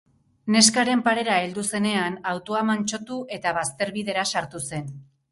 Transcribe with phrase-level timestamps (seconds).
[0.53, 4.89] Neskaren parera heldu zenean, autoa mantsotu eta bazterbidera sartu zuen.